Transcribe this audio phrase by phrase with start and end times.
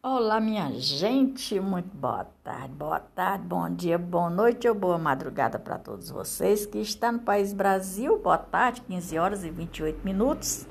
[0.00, 5.58] Olá, minha gente, muito boa tarde, boa tarde, bom dia, boa noite ou boa madrugada
[5.58, 8.16] para todos vocês que estão no país Brasil.
[8.16, 10.68] Boa tarde, 15 horas e 28 minutos.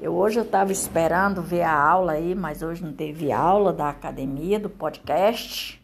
[0.00, 3.90] Eu hoje eu estava esperando ver a aula aí, mas hoje não teve aula da
[3.90, 5.80] academia, do podcast.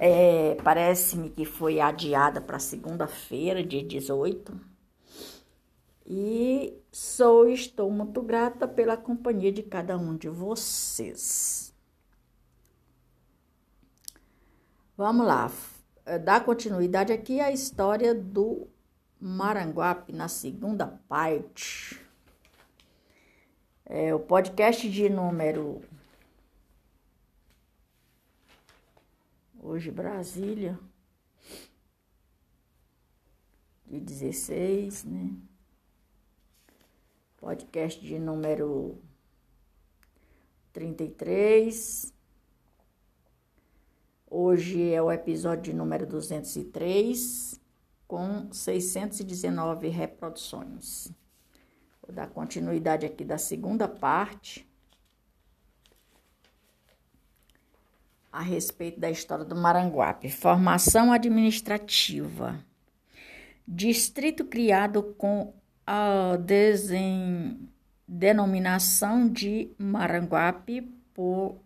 [0.00, 4.60] É, Parece-me que foi adiada para segunda-feira, dia 18.
[6.04, 11.75] E sou estou muito grata pela companhia de cada um de vocês.
[14.96, 15.52] Vamos lá,
[16.06, 18.66] é, dar continuidade aqui à história do
[19.20, 22.00] Maranguape na segunda parte.
[23.84, 25.82] É, o podcast de número.
[29.62, 30.80] Hoje, Brasília.
[33.84, 35.36] De 16, né?
[37.36, 38.98] Podcast de número
[40.72, 42.15] 33.
[44.28, 47.60] Hoje é o episódio número 203,
[48.08, 51.12] com 619 reproduções.
[52.02, 54.68] Vou dar continuidade aqui da segunda parte.
[58.32, 60.28] A respeito da história do Maranguape.
[60.28, 62.58] Formação administrativa.
[63.66, 65.54] Distrito criado com
[65.86, 67.70] a desen...
[68.08, 70.82] denominação de Maranguape
[71.14, 71.60] por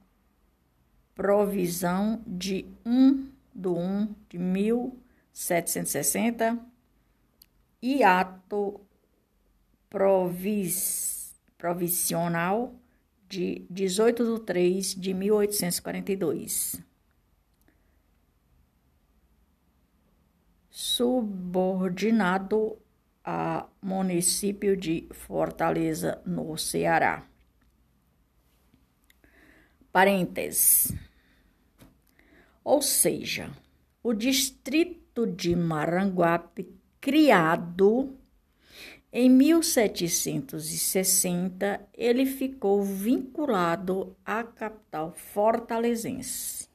[1.15, 6.59] provisão de 1 do 1 de 1760
[7.83, 8.81] e ato
[9.89, 12.75] provis, provisional
[13.29, 16.83] de 18 de 3 de 1842.
[20.71, 22.79] Subordinado
[23.25, 27.30] a município de Fortaleza, no Ceará.
[29.93, 30.95] Parênteses.
[32.63, 33.51] Ou seja,
[34.03, 36.69] o distrito de Maranguape,
[37.01, 38.17] criado
[39.13, 46.69] em 1760, ele ficou vinculado à capital fortalezense.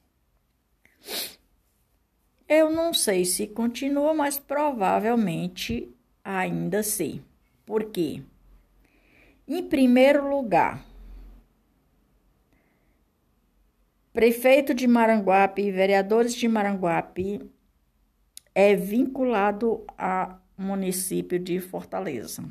[2.47, 5.91] Eu não sei se continua, mas provavelmente
[6.23, 7.23] ainda sim.
[7.66, 8.22] Por quê?
[9.47, 10.85] Em primeiro lugar,
[14.16, 17.52] Prefeito de Maranguape e vereadores de Maranguape
[18.56, 22.50] é vinculado ao município de Fortaleza.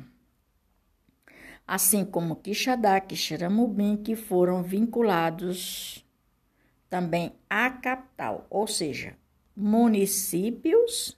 [1.65, 6.05] Assim como Quixadá, Quixeramobim, que foram vinculados
[6.87, 9.17] também à capital, ou seja,
[9.57, 11.17] municípios,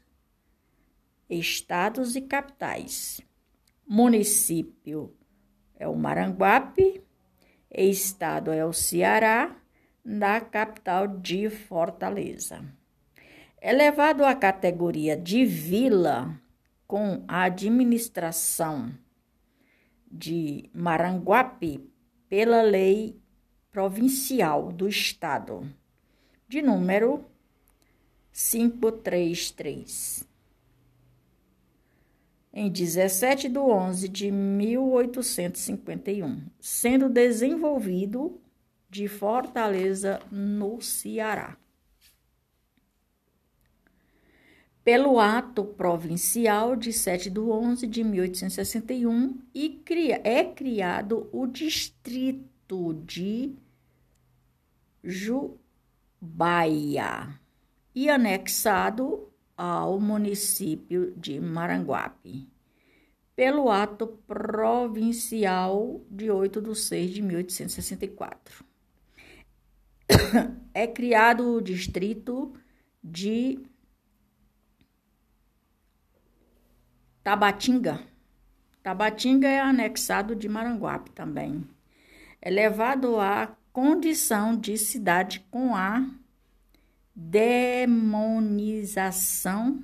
[1.29, 3.19] estados e capitais.
[3.85, 5.14] Município
[5.75, 7.03] é o Maranguape,
[7.69, 9.53] estado é o Ceará,
[10.07, 12.63] da capital de Fortaleza.
[13.62, 16.40] Elevado à categoria de vila
[16.88, 18.97] com a administração
[20.09, 21.91] de Maranguape
[22.29, 23.19] pela lei
[23.69, 25.69] provincial do estado
[26.47, 27.25] de número
[28.31, 30.25] 533
[32.53, 38.40] em 17 de 11 de 1851, sendo desenvolvido
[38.89, 41.57] de Fortaleza, no Ceará.
[44.83, 52.93] Pelo ato provincial de 7 de 11 de 1861 e cria, é criado o distrito
[53.05, 53.53] de
[55.03, 56.57] Jubaia
[57.93, 62.47] e anexado ao município de Maranguape
[63.35, 68.66] pelo ato provincial de 8 de 6 de 1864
[70.73, 72.53] é criado o distrito
[73.03, 73.59] de
[77.23, 78.01] Tabatinga.
[78.81, 81.67] Tabatinga é anexado de Maranguape também.
[82.41, 86.09] É levado à condição de cidade com a
[87.14, 89.84] demonização,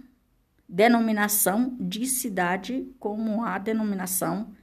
[0.70, 4.56] denominação de cidade como a denominação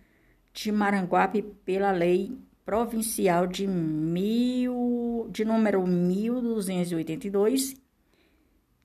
[0.53, 2.39] de Maranguape pela lei
[2.71, 7.75] provincial de, mil, de número 1282,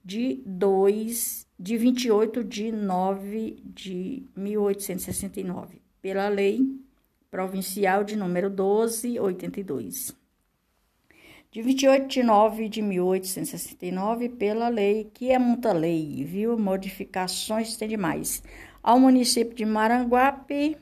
[0.04, 6.68] de 2, de 28 de 9 de 1869, pela lei
[7.30, 10.16] provincial de número 1282.
[11.52, 16.58] De 28 de 9 de 1869, pela lei, que é muita lei, viu?
[16.58, 18.42] Modificações tem demais.
[18.82, 20.76] Ao município de Maranguape,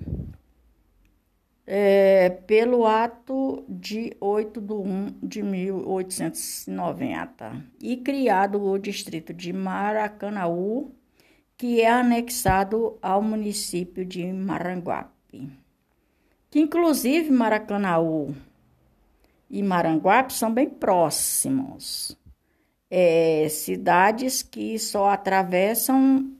[1.67, 10.95] é, pelo ato de 8 de 1 de 1890 e criado o distrito de Maracanaú,
[11.57, 15.51] que é anexado ao município de Maranguape.
[16.51, 18.35] Que inclusive Maracanaú
[19.49, 22.19] e Maranguape são bem próximos.
[22.91, 26.31] É, cidades que só atravessam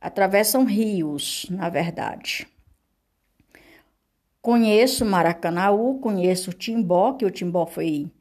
[0.00, 2.46] atravessam rios, na verdade.
[4.44, 8.12] Conheço Maracanaú, conheço Timbó, que o Timbó foi.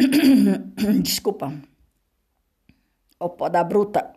[1.02, 1.52] Desculpa.
[3.20, 4.10] O pó da bruta.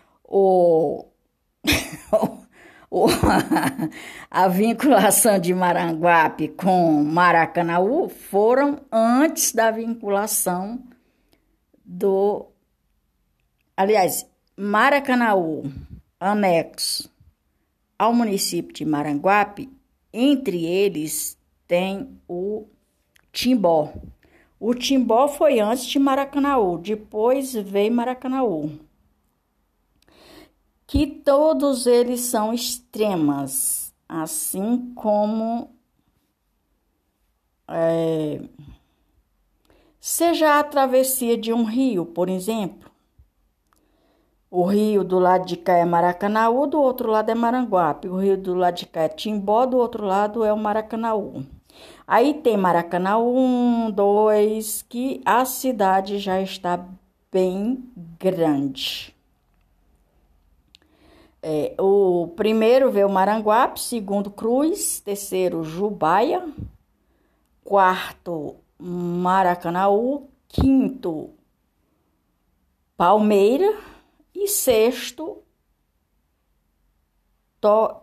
[0.24, 1.04] o.
[4.30, 10.82] a vinculação de Maranguape com Maracanaú foram antes da vinculação
[11.84, 12.50] do.
[13.76, 14.26] Aliás,
[14.56, 15.70] Maracanaú,
[16.18, 17.12] anexo
[17.98, 19.78] ao município de Maranguape,
[20.12, 22.66] entre eles tem o
[23.32, 23.92] Timbó.
[24.58, 28.78] O Timbó foi antes de Maracanaú, depois veio Maracanaú.
[30.86, 35.70] Que todos eles são extremas, assim como
[37.68, 38.42] é,
[40.00, 42.89] seja a travessia de um rio, por exemplo.
[44.50, 48.08] O rio do lado de cá é Maracanaú, do outro lado é Maranguape.
[48.08, 51.46] O rio do lado de cá é Timbó, do outro lado é o Maracanaú.
[52.04, 56.84] Aí tem Maracanaú 1, 2, que a cidade já está
[57.30, 57.88] bem
[58.18, 59.14] grande.
[61.40, 66.44] É, o primeiro veio Maranguape, segundo Cruz, terceiro Jubaia,
[67.62, 71.30] quarto Maracanaú, quinto
[72.96, 73.89] Palmeira
[74.40, 75.42] e sexto,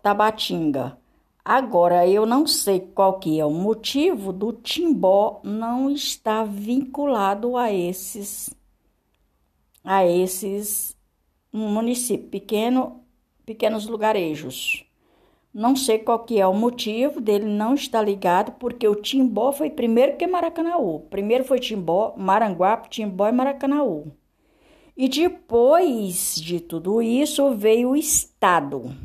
[0.04, 0.98] Tabatinga.
[1.44, 7.72] Agora, eu não sei qual que é o motivo do Timbó não estar vinculado a
[7.74, 8.54] esses
[9.84, 10.95] a esses
[11.51, 13.04] municípios pequeno,
[13.45, 14.86] pequenos lugarejos.
[15.54, 19.69] Não sei qual que é o motivo dele não estar ligado, porque o Timbó foi
[19.72, 21.00] primeiro que Maracanaú.
[21.10, 24.12] Primeiro foi Timbó, Maranguape, Timbó e Maracanaú.
[24.98, 28.96] E depois de tudo isso veio o Estado,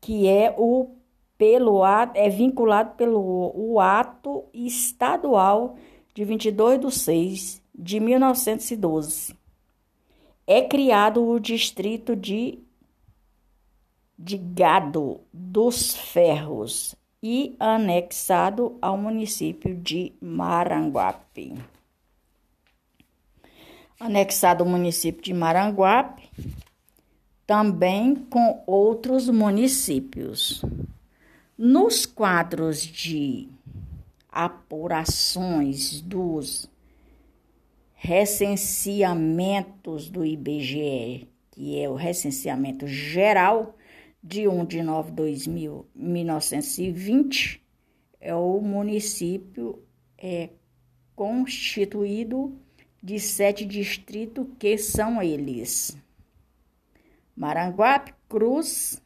[0.00, 0.90] que é o
[1.38, 5.76] pelo é vinculado pelo o ato estadual
[6.12, 9.36] de 22 de 6 de 1912.
[10.44, 12.58] É criado o distrito de,
[14.18, 21.54] de Gado dos Ferros e anexado ao município de Maranguape
[23.98, 26.30] anexado ao município de Maranguape,
[27.46, 30.62] também com outros municípios.
[31.56, 33.48] Nos quadros de
[34.30, 36.70] apurações dos
[37.94, 43.74] recenseamentos do IBGE, que é o recenseamento geral
[44.22, 45.50] de 1 de 9 de
[45.96, 47.60] 1920,
[48.20, 49.82] é o município
[50.16, 50.50] é
[51.16, 52.56] constituído
[53.02, 55.96] de sete distritos que são eles:
[57.36, 59.02] Maranguape, Cruz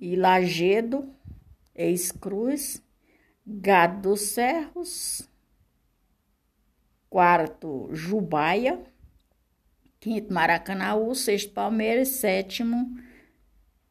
[0.00, 1.08] e Lagedo,
[1.74, 2.82] Ex-Cruz,
[3.46, 4.38] Gado dos
[7.10, 8.82] quarto Jubaia,
[10.00, 12.98] quinto Maracanaú, sexto Palmeiras, sétimo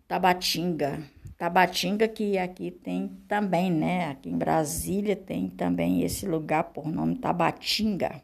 [0.08, 1.04] Tabatinga.
[1.38, 4.10] Tabatinga que aqui tem também, né?
[4.10, 8.22] Aqui em Brasília tem também esse lugar por nome Tabatinga.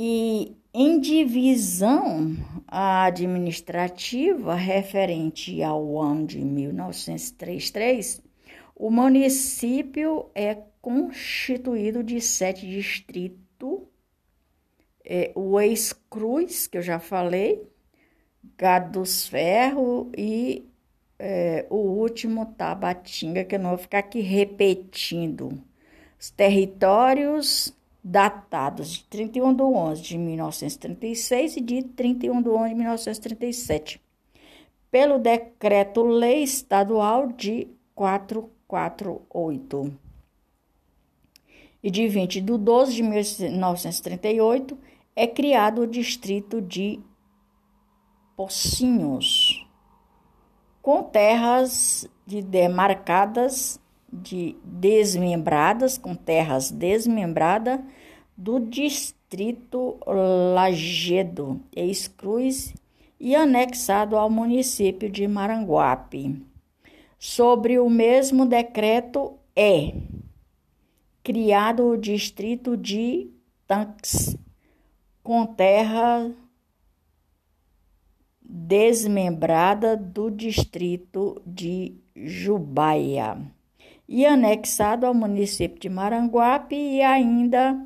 [0.00, 2.36] E em divisão
[2.68, 8.22] administrativa referente ao ano de 1933,
[8.76, 13.80] o município é constituído de sete distritos,
[15.04, 17.68] é, o ex-cruz, que eu já falei,
[18.56, 20.64] Gado dos Ferro e
[21.18, 25.60] é, o último Tabatinga, que eu não vou ficar aqui repetindo.
[26.20, 32.74] Os territórios datados de 31 de 11 de 1936 e de 31 de 11 de
[32.74, 34.00] 1937,
[34.90, 39.92] pelo Decreto-Lei Estadual de 448.
[41.82, 44.78] E de 20 de 12 de 1938
[45.14, 47.00] é criado o distrito de
[48.36, 49.66] Pocinhos,
[50.80, 53.80] com terras de demarcadas
[54.12, 57.80] de desmembradas, com terras desmembradas,
[58.36, 59.98] do distrito
[60.54, 62.72] Lagedo, ex-Cruz
[63.20, 66.40] e anexado ao município de Maranguape.
[67.18, 69.92] Sobre o mesmo decreto é
[71.22, 73.30] criado o distrito de
[73.66, 74.36] Tanques,
[75.22, 76.32] com terra
[78.40, 83.57] desmembrada do distrito de Jubaia
[84.08, 87.78] e anexado ao município de Maranguape e ainda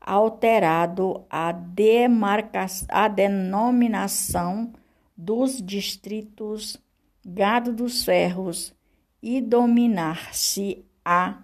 [0.00, 4.72] alterado a, demarcação, a denominação
[5.16, 6.76] dos distritos
[7.24, 8.74] Gado dos Ferros
[9.22, 11.42] e dominar-se a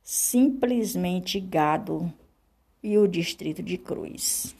[0.00, 2.12] simplesmente Gado
[2.80, 4.54] e o distrito de Cruz.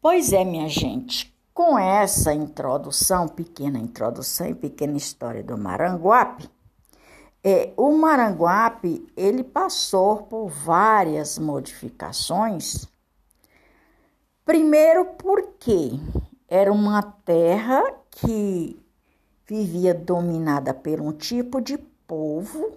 [0.00, 6.50] Pois é, minha gente, com essa introdução, pequena introdução e pequena história do Maranguape,
[7.42, 12.86] é, o Maranguape ele passou por várias modificações.
[14.44, 15.92] Primeiro porque
[16.46, 18.78] era uma terra que
[19.46, 22.72] vivia dominada por um tipo de povo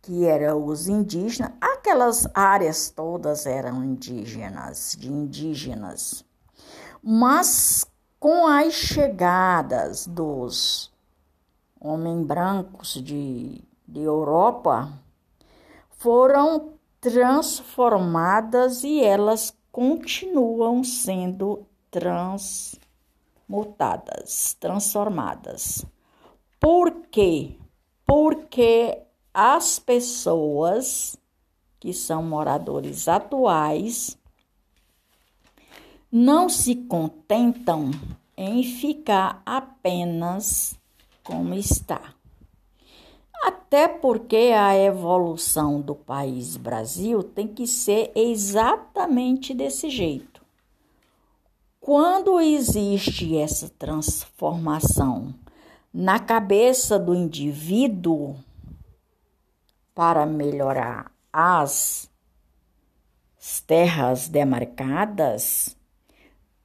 [0.00, 1.50] que eram os indígenas.
[1.60, 6.24] Aquelas áreas todas eram indígenas, de indígenas.
[7.02, 7.84] Mas
[8.20, 10.92] com as chegadas dos
[11.80, 14.92] homens brancos de, de Europa,
[15.98, 25.84] foram transformadas e elas continuam sendo transmutadas, transformadas.
[26.60, 27.56] Por quê?
[28.06, 29.02] Porque
[29.34, 31.16] as pessoas
[31.80, 34.16] que são moradores atuais
[36.14, 37.90] não se contentam
[38.36, 40.78] em ficar apenas
[41.24, 42.12] como está.
[43.42, 50.42] Até porque a evolução do país Brasil tem que ser exatamente desse jeito.
[51.80, 55.34] Quando existe essa transformação
[55.92, 58.36] na cabeça do indivíduo
[59.94, 62.10] para melhorar as
[63.66, 65.74] terras demarcadas,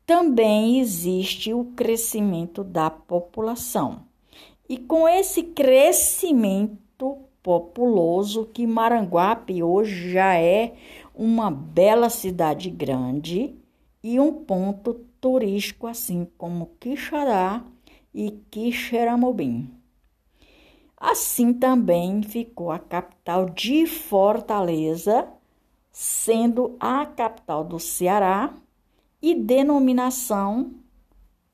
[0.08, 4.06] também existe o crescimento da população.
[4.70, 10.76] E com esse crescimento populoso, que Maranguape hoje já é
[11.14, 13.54] uma bela cidade grande
[14.02, 17.66] e um ponto turístico, assim como Quixará
[18.14, 19.70] e Quixeramobim.
[20.96, 25.28] Assim também ficou a capital de Fortaleza,
[25.92, 28.54] sendo a capital do Ceará
[29.22, 30.76] e denominação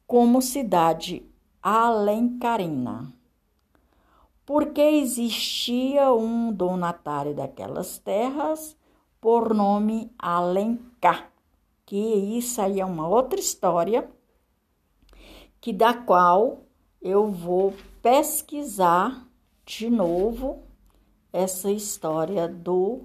[0.06, 1.26] como cidade
[1.62, 3.14] alencarina.
[4.46, 8.76] Porque existia um donatário daquelas terras
[9.22, 11.32] por nome Alencar,
[11.86, 14.10] que isso aí é uma outra história,
[15.62, 16.66] que da qual
[17.02, 19.26] eu vou pesquisar
[19.66, 20.62] de novo
[21.32, 23.04] essa história do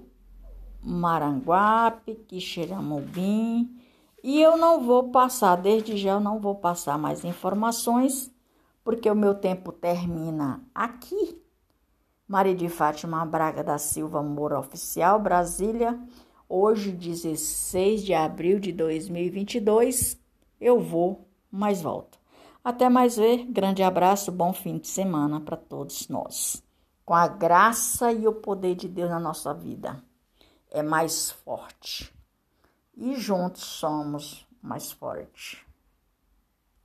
[0.83, 3.78] Maranguape, Quixeramobim,
[4.23, 8.31] e eu não vou passar, desde já eu não vou passar mais informações,
[8.83, 11.41] porque o meu tempo termina aqui.
[12.27, 15.99] Maria de Fátima Braga da Silva Moura Oficial, Brasília,
[16.47, 20.19] hoje 16 de abril de 2022.
[20.59, 22.19] Eu vou, mas volto.
[22.63, 26.61] Até mais ver, grande abraço, bom fim de semana para todos nós.
[27.05, 30.03] Com a graça e o poder de Deus na nossa vida,
[30.69, 32.18] é mais forte
[32.99, 35.68] e juntos somos mais fortes.